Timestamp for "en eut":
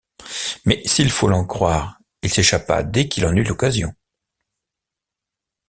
3.27-3.43